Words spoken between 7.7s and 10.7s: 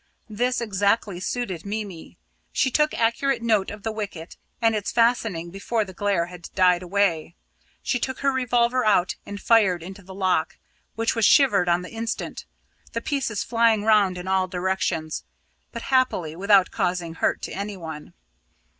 She took her revolver out and fired into the lock,